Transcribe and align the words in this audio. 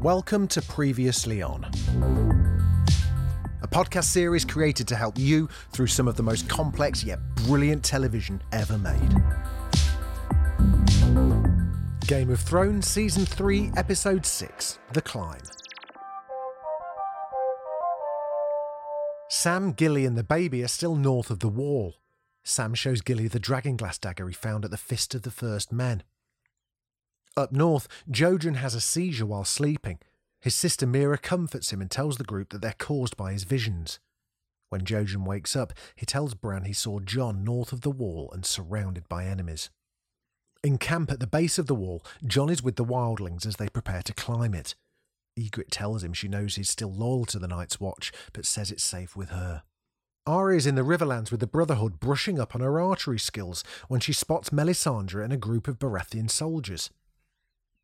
Welcome 0.00 0.46
to 0.48 0.62
Previously 0.62 1.42
On, 1.42 1.64
a 3.62 3.66
podcast 3.66 4.04
series 4.04 4.44
created 4.44 4.86
to 4.86 4.94
help 4.94 5.18
you 5.18 5.48
through 5.72 5.88
some 5.88 6.06
of 6.06 6.14
the 6.14 6.22
most 6.22 6.48
complex 6.48 7.02
yet 7.02 7.18
brilliant 7.34 7.82
television 7.82 8.40
ever 8.52 8.78
made. 8.78 9.16
Game 12.06 12.30
of 12.30 12.38
Thrones 12.38 12.86
Season 12.86 13.26
3, 13.26 13.72
Episode 13.76 14.24
6 14.24 14.78
The 14.92 15.02
Climb. 15.02 15.40
Sam, 19.28 19.72
Gilly, 19.72 20.06
and 20.06 20.16
the 20.16 20.22
baby 20.22 20.62
are 20.62 20.68
still 20.68 20.94
north 20.94 21.28
of 21.28 21.40
the 21.40 21.48
wall. 21.48 21.96
Sam 22.44 22.72
shows 22.74 23.00
Gilly 23.00 23.26
the 23.26 23.40
dragonglass 23.40 24.00
dagger 24.00 24.28
he 24.28 24.34
found 24.34 24.64
at 24.64 24.70
the 24.70 24.76
Fist 24.76 25.16
of 25.16 25.22
the 25.22 25.32
First 25.32 25.72
Men. 25.72 26.04
Up 27.38 27.52
north, 27.52 27.86
Jojen 28.10 28.56
has 28.56 28.74
a 28.74 28.80
seizure 28.80 29.24
while 29.24 29.44
sleeping. 29.44 30.00
His 30.40 30.56
sister 30.56 30.88
Meera 30.88 31.22
comforts 31.22 31.72
him 31.72 31.80
and 31.80 31.88
tells 31.88 32.16
the 32.16 32.24
group 32.24 32.48
that 32.48 32.60
they're 32.60 32.74
caused 32.76 33.16
by 33.16 33.32
his 33.32 33.44
visions. 33.44 34.00
When 34.70 34.80
Jojen 34.80 35.24
wakes 35.24 35.54
up, 35.54 35.72
he 35.94 36.04
tells 36.04 36.34
Bran 36.34 36.64
he 36.64 36.72
saw 36.72 36.98
Jon 36.98 37.44
north 37.44 37.72
of 37.72 37.82
the 37.82 37.92
wall 37.92 38.28
and 38.32 38.44
surrounded 38.44 39.08
by 39.08 39.24
enemies. 39.24 39.70
In 40.64 40.78
camp 40.78 41.12
at 41.12 41.20
the 41.20 41.28
base 41.28 41.60
of 41.60 41.66
the 41.66 41.76
wall, 41.76 42.04
Jon 42.26 42.50
is 42.50 42.60
with 42.60 42.74
the 42.74 42.84
wildlings 42.84 43.46
as 43.46 43.54
they 43.54 43.68
prepare 43.68 44.02
to 44.02 44.12
climb 44.12 44.52
it. 44.52 44.74
Ygritte 45.38 45.70
tells 45.70 46.02
him 46.02 46.14
she 46.14 46.26
knows 46.26 46.56
he's 46.56 46.68
still 46.68 46.92
loyal 46.92 47.24
to 47.26 47.38
the 47.38 47.46
Night's 47.46 47.78
Watch, 47.78 48.10
but 48.32 48.46
says 48.46 48.72
it's 48.72 48.82
safe 48.82 49.14
with 49.14 49.28
her. 49.30 49.62
Arya 50.26 50.56
is 50.56 50.66
in 50.66 50.74
the 50.74 50.82
Riverlands 50.82 51.30
with 51.30 51.38
the 51.38 51.46
Brotherhood 51.46 52.00
brushing 52.00 52.40
up 52.40 52.56
on 52.56 52.62
her 52.62 52.80
archery 52.80 53.20
skills 53.20 53.62
when 53.86 54.00
she 54.00 54.12
spots 54.12 54.50
Melisandre 54.50 55.22
and 55.22 55.32
a 55.32 55.36
group 55.36 55.68
of 55.68 55.78
Baratheon 55.78 56.28
soldiers. 56.28 56.90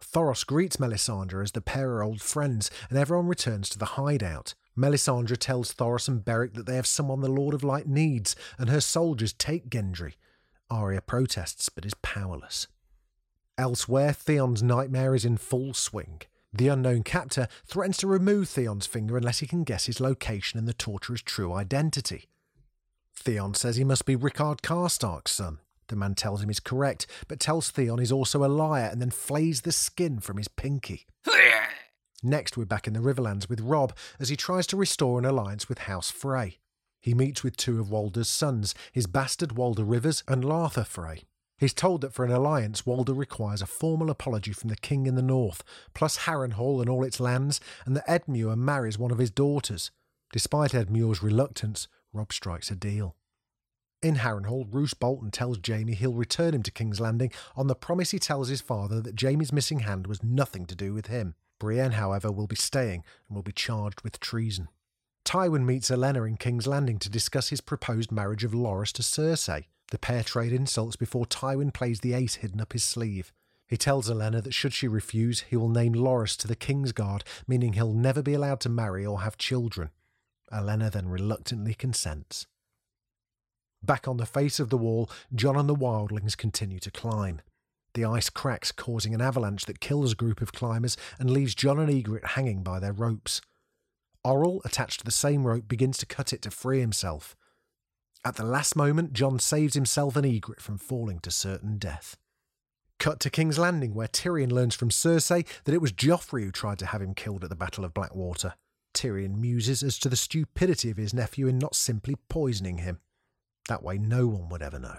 Thoros 0.01 0.47
greets 0.47 0.77
Melisandre 0.77 1.43
as 1.43 1.53
the 1.53 1.61
pair 1.61 1.91
are 1.93 2.03
old 2.03 2.21
friends, 2.21 2.71
and 2.89 2.99
everyone 2.99 3.27
returns 3.27 3.69
to 3.71 3.79
the 3.79 3.97
hideout. 3.97 4.55
Melisandre 4.77 5.37
tells 5.37 5.73
Thoros 5.73 6.09
and 6.09 6.25
Beric 6.25 6.55
that 6.55 6.67
they 6.67 6.77
have 6.77 6.87
someone 6.87 7.21
the 7.21 7.29
Lord 7.29 7.55
of 7.55 7.65
Light 7.65 7.87
needs, 7.87 8.35
and 8.59 8.71
her 8.71 8.81
soldiers 8.81 9.33
take 9.33 9.71
Gendry. 9.71 10.15
Arya 10.71 11.03
protests 11.03 11.69
but 11.69 11.85
is 11.85 11.95
powerless. 11.95 12.67
Elsewhere, 13.57 14.13
Theon's 14.13 14.63
nightmare 14.63 15.15
is 15.15 15.25
in 15.25 15.37
full 15.37 15.75
swing. 15.75 16.23
The 16.53 16.69
unknown 16.69 17.03
captor 17.03 17.49
threatens 17.67 17.97
to 17.99 18.07
remove 18.07 18.49
Theon's 18.49 18.87
finger 18.87 19.17
unless 19.17 19.41
he 19.41 19.47
can 19.47 19.65
guess 19.65 19.87
his 19.87 20.01
location 20.01 20.59
and 20.59 20.69
the 20.69 20.73
torturer's 20.73 21.23
true 21.23 21.53
identity. 21.53 22.29
Theon 23.15 23.55
says 23.55 23.77
he 23.77 23.85
must 23.85 24.07
be 24.07 24.17
Rickard 24.17 24.63
Karstark's 24.63 25.33
son. 25.33 25.59
The 25.89 25.97
man 25.97 26.15
tells 26.15 26.43
him 26.43 26.49
he's 26.49 26.61
correct, 26.61 27.07
but 27.29 27.41
tells 27.41 27.71
Theon 27.71 27.99
he's 27.99 28.13
also 28.13 28.45
a 28.45 28.47
liar 28.47 28.89
and 28.91 29.01
then 29.01 29.11
flays 29.11 29.63
the 29.63 29.73
skin 29.73 30.21
from 30.21 30.37
his 30.37 30.49
pinky. 30.49 31.07
Next, 32.23 32.57
we're 32.57 32.65
back 32.65 32.87
in 32.87 32.95
the 32.95 33.01
Riverlands 33.01 33.49
with 33.49 33.61
Robb 33.61 33.95
as 34.19 34.31
he 34.31 34.37
tries 34.37 34.67
to 34.69 34.77
restore 34.77 35.19
an 35.19 35.27
alliance 35.27 35.69
with 35.69 35.81
House 35.81 36.11
Frey. 36.11 36.59
He 37.01 37.13
meets 37.13 37.45
with 37.45 37.57
two 37.57 37.81
of 37.81 37.91
Walder's 37.91 38.31
sons, 38.31 38.75
his 38.91 39.07
bastard 39.07 39.53
Walder 39.53 39.85
Rivers 39.85 40.25
and 40.27 40.43
Lothar 40.43 40.85
Frey. 40.85 41.25
He's 41.59 41.75
told 41.75 42.01
that 42.01 42.15
for 42.15 42.25
an 42.25 42.33
alliance, 42.33 42.87
Walder 42.87 43.13
requires 43.13 43.63
a 43.63 43.67
formal 43.67 44.11
apology 44.11 44.53
from 44.53 44.71
the 44.71 44.77
king 44.77 45.07
in 45.07 45.15
the 45.15 45.23
north, 45.23 45.63
plus 45.93 46.21
Harrenhal 46.21 46.81
and 46.81 46.89
all 46.89 47.05
its 47.05 47.21
lands, 47.21 47.61
and 47.85 47.95
that 47.97 48.09
Edmure 48.09 48.57
marries 48.57 48.99
one 48.99 49.11
of 49.11 49.19
his 49.19 49.31
daughters. 49.31 49.91
Despite 50.33 50.73
Edmure's 50.73 51.23
reluctance, 51.23 51.87
Robb 52.13 52.33
strikes 52.33 52.71
a 52.71 52.75
deal. 52.75 53.17
In 54.05 54.17
Harrenhal, 54.17 54.67
Roose 54.71 54.93
Bolton 54.93 55.31
tells 55.31 55.59
Jaime 55.67 55.95
he'll 55.95 56.13
return 56.13 56.53
him 56.53 56.63
to 56.65 56.71
King's 56.71 57.01
Landing 57.01 57.33
on 57.57 57.69
the 57.69 57.75
promise 57.75 58.11
he 58.11 58.19
tells 58.19 58.49
his 58.49 58.61
father 58.61 59.01
that 59.01 59.19
Jaime's 59.19 59.51
missing 59.51 59.79
hand 59.79 60.07
was 60.07 60.23
nothing 60.23 60.67
to 60.67 60.75
do 60.75 60.93
with 60.93 61.07
him. 61.07 61.37
Brienne, 61.59 61.93
however, 61.93 62.31
will 62.31 62.47
be 62.47 62.55
staying 62.55 63.03
and 63.27 63.35
will 63.35 63.43
be 63.43 63.51
charged 63.51 64.03
with 64.03 64.21
treason. 64.21 64.69
Tywin 65.25 65.65
meets 65.65 65.91
Olenna 65.91 66.29
in 66.29 66.37
King's 66.37 66.67
Landing 66.67 66.99
to 66.99 67.09
discuss 67.09 67.49
his 67.49 67.63
proposed 67.63 68.13
marriage 68.13 68.45
of 68.45 68.53
Loras 68.53 68.93
to 68.93 69.01
Cersei. 69.01 69.69
The 69.91 69.99
pair 69.99 70.23
trade 70.23 70.53
insults 70.53 70.97
before 70.97 71.25
Tywin 71.25 71.73
plays 71.73 72.01
the 72.01 72.13
ace 72.13 72.35
hidden 72.35 72.61
up 72.61 72.75
his 72.75 72.85
sleeve. 72.85 73.33
He 73.67 73.79
tells 73.79 74.11
Olenna 74.11 74.43
that 74.43 74.53
should 74.53 74.75
she 74.75 74.87
refuse, 74.87 75.47
he 75.49 75.57
will 75.57 75.71
name 75.71 75.95
Loras 75.95 76.37
to 76.41 76.47
the 76.47 76.55
King's 76.55 76.93
Guard, 76.93 77.25
meaning 77.49 77.73
he'll 77.73 77.95
never 77.95 78.21
be 78.21 78.35
allowed 78.35 78.61
to 78.61 78.69
marry 78.69 79.07
or 79.07 79.23
have 79.23 79.39
children. 79.39 79.89
Olenna 80.53 80.93
then 80.93 81.09
reluctantly 81.09 81.73
consents. 81.73 82.47
Back 83.85 84.09
on 84.09 84.17
the 84.17 84.25
face 84.25 84.61
of 84.61 84.71
the 84.71 84.79
wall, 84.79 85.11
Jon 85.35 85.57
and 85.57 85.69
the 85.69 85.75
wildlings 85.75 86.37
continue 86.37 86.79
to 86.79 86.91
climb. 86.91 87.43
The 87.93 88.07
ice 88.07 88.31
cracks, 88.31 88.73
causing 88.73 89.15
an 89.15 89.21
avalanche 89.21 89.67
that 89.67 89.81
kills 89.81 90.13
a 90.13 90.17
group 90.17 90.41
of 90.41 90.53
climbers 90.53 90.97
and 91.19 91.31
leaves 91.31 91.55
Jon 91.55 91.79
and 91.79 91.91
Ygritte 91.91 92.29
hanging 92.29 92.63
by 92.63 92.81
their 92.81 92.93
ropes. 92.93 93.43
Orell, 94.25 94.65
attached 94.65 95.01
to 95.01 95.05
the 95.05 95.11
same 95.11 95.47
rope, 95.47 95.69
begins 95.69 95.99
to 95.99 96.07
cut 96.07 96.33
it 96.33 96.41
to 96.43 96.51
free 96.51 96.81
himself. 96.81 97.37
At 98.25 98.37
the 98.37 98.45
last 98.45 98.75
moment, 98.75 99.13
Jon 99.13 99.39
saves 99.39 99.75
himself 99.75 100.17
and 100.17 100.25
Ygritte 100.25 100.61
from 100.61 100.79
falling 100.79 101.19
to 101.21 101.31
certain 101.31 101.77
death. 101.77 102.17
Cut 102.99 103.21
to 103.21 103.29
King's 103.29 103.59
Landing, 103.59 103.93
where 103.93 104.09
Tyrion 104.09 104.51
learns 104.51 104.75
from 104.75 104.89
Cersei 104.89 105.47
that 105.65 105.75
it 105.75 105.83
was 105.83 105.93
Joffrey 105.93 106.45
who 106.45 106.51
tried 106.51 106.79
to 106.79 106.87
have 106.87 107.03
him 107.03 107.15
killed 107.15 107.45
at 107.45 107.51
the 107.51 107.57
Battle 107.57 107.85
of 107.85 107.93
Blackwater. 107.93 108.55
Tyrion 108.95 109.37
muses 109.37 109.83
as 109.83 109.99
to 109.99 110.09
the 110.09 110.17
stupidity 110.17 110.91
of 110.91 110.97
his 110.97 111.13
nephew 111.13 111.49
in 111.49 111.59
not 111.59 111.75
simply 111.75 112.15
poisoning 112.31 112.79
him. 112.79 113.01
That 113.69 113.83
way, 113.83 113.99
no 113.99 114.27
one 114.27 114.49
would 114.49 114.63
ever 114.63 114.79
know. 114.79 114.99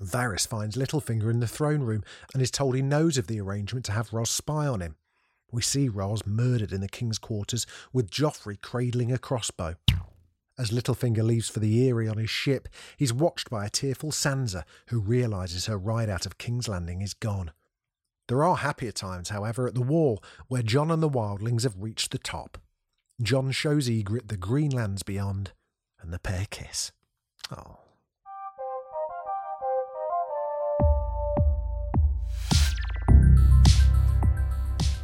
Varys 0.00 0.46
finds 0.46 0.76
Littlefinger 0.76 1.30
in 1.30 1.40
the 1.40 1.46
throne 1.46 1.82
room 1.82 2.02
and 2.32 2.42
is 2.42 2.50
told 2.50 2.74
he 2.74 2.82
knows 2.82 3.18
of 3.18 3.26
the 3.26 3.40
arrangement 3.40 3.84
to 3.86 3.92
have 3.92 4.12
Ros 4.12 4.30
spy 4.30 4.66
on 4.66 4.80
him. 4.80 4.96
We 5.52 5.62
see 5.62 5.88
Ros 5.88 6.24
murdered 6.24 6.72
in 6.72 6.80
the 6.80 6.88
king's 6.88 7.18
quarters 7.18 7.66
with 7.92 8.10
Joffrey 8.10 8.60
cradling 8.60 9.12
a 9.12 9.18
crossbow. 9.18 9.74
As 10.58 10.70
Littlefinger 10.70 11.22
leaves 11.22 11.48
for 11.48 11.60
the 11.60 11.88
Eyrie 11.88 12.08
on 12.08 12.18
his 12.18 12.30
ship, 12.30 12.68
he's 12.96 13.12
watched 13.12 13.50
by 13.50 13.66
a 13.66 13.70
tearful 13.70 14.10
Sansa 14.10 14.64
who 14.88 15.00
realises 15.00 15.66
her 15.66 15.78
ride 15.78 16.10
out 16.10 16.26
of 16.26 16.38
King's 16.38 16.68
Landing 16.68 17.02
is 17.02 17.14
gone. 17.14 17.52
There 18.28 18.44
are 18.44 18.56
happier 18.56 18.92
times, 18.92 19.30
however, 19.30 19.66
at 19.66 19.74
the 19.74 19.80
wall, 19.80 20.22
where 20.48 20.62
Jon 20.62 20.90
and 20.90 21.02
the 21.02 21.08
wildlings 21.08 21.64
have 21.64 21.82
reached 21.82 22.10
the 22.12 22.18
top. 22.18 22.58
Jon 23.20 23.50
shows 23.50 23.88
Ygritte 23.88 24.28
the 24.28 24.36
green 24.36 24.70
lands 24.70 25.02
beyond, 25.02 25.52
and 26.00 26.12
the 26.12 26.18
pair 26.18 26.46
kiss. 26.50 26.92
Oh. 27.52 27.78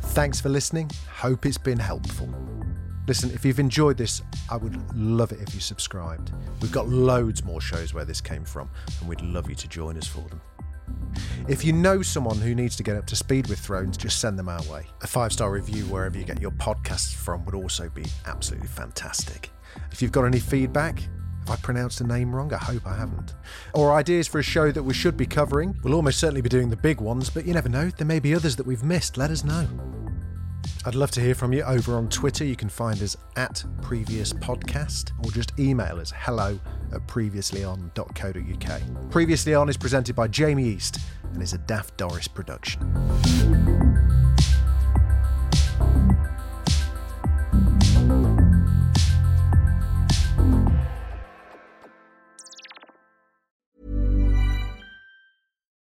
Thanks 0.03 0.41
for 0.41 0.49
listening. 0.49 0.91
Hope 1.11 1.45
it's 1.45 1.59
been 1.59 1.79
helpful. 1.79 2.29
Listen, 3.07 3.31
if 3.31 3.45
you've 3.45 3.61
enjoyed 3.61 3.97
this, 3.97 4.23
I 4.51 4.57
would 4.57 4.97
love 4.97 5.31
it 5.31 5.41
if 5.41 5.55
you 5.55 5.61
subscribed. 5.61 6.33
We've 6.61 6.73
got 6.73 6.89
loads 6.89 7.45
more 7.45 7.61
shows 7.61 7.95
where 7.95 8.05
this 8.05 8.21
came 8.21 8.45
from, 8.45 8.71
and 9.01 9.09
we'd 9.09 9.21
love 9.21 9.49
you 9.49 9.55
to 9.55 9.69
join 9.69 9.97
us 9.97 10.07
for 10.07 10.23
them. 10.23 10.41
If 11.49 11.65
you 11.65 11.73
know 11.73 12.03
someone 12.03 12.39
who 12.39 12.55
needs 12.55 12.77
to 12.77 12.83
get 12.83 12.97
up 12.97 13.07
to 13.09 13.17
speed 13.17 13.49
with 13.49 13.59
Thrones, 13.59 13.97
just 13.97 14.19
send 14.21 14.39
them 14.39 14.49
our 14.49 14.63
way. 14.65 14.87
A 15.03 15.07
five 15.07 15.33
star 15.33 15.51
review 15.51 15.85
wherever 15.85 16.19
you 16.19 16.25
get 16.25 16.41
your 16.41 16.51
podcasts 16.53 17.15
from 17.15 17.45
would 17.45 17.55
also 17.55 17.89
be 17.89 18.05
absolutely 18.27 18.69
fantastic. 18.69 19.51
If 19.93 20.03
you've 20.03 20.13
got 20.13 20.25
any 20.25 20.41
feedback, 20.41 21.03
I 21.51 21.57
pronounced 21.57 21.99
the 21.99 22.07
name 22.07 22.35
wrong? 22.35 22.53
I 22.53 22.59
hope 22.59 22.87
I 22.87 22.97
haven't. 22.97 23.35
Or 23.75 23.95
ideas 23.95 24.29
for 24.29 24.39
a 24.39 24.43
show 24.43 24.71
that 24.73 24.83
we 24.83 24.95
should 24.95 25.17
be 25.17 25.27
covering? 25.27 25.79
We'll 25.83 25.95
almost 25.95 26.19
certainly 26.19 26.41
be 26.41 26.49
doing 26.49 26.71
the 26.71 26.77
big 26.77 27.01
ones, 27.01 27.31
but 27.31 27.47
you 27.47 27.55
never 27.55 27.69
know. 27.69 27.91
There 27.91 28.07
may 28.07 28.21
be 28.21 28.35
others 28.35 28.57
that 28.57 28.67
we've 28.67 28.83
missed. 28.83 29.17
Let 29.17 29.31
us 29.31 29.45
know. 29.45 29.69
I'd 30.85 30.95
love 30.95 31.11
to 31.13 31.21
hear 31.21 31.35
from 31.35 31.53
you 31.53 31.63
over 31.63 31.97
on 31.97 32.09
Twitter. 32.09 32.45
You 32.45 32.57
can 32.57 32.69
find 32.69 33.01
us 33.03 33.17
at 33.37 33.65
Previous 33.83 34.33
Podcast 34.33 35.13
or 35.25 35.31
just 35.33 35.59
email 35.59 35.99
us 35.99 36.13
hello 36.15 36.59
at 36.93 37.07
previouslyon.co.uk. 37.09 39.11
Previously 39.11 39.55
On 39.55 39.69
is 39.69 39.77
presented 39.77 40.15
by 40.15 40.29
Jamie 40.29 40.65
East 40.65 41.01
and 41.33 41.43
is 41.43 41.53
a 41.53 41.59
Daft 41.59 41.97
Doris 41.97 42.29
production. 42.29 43.66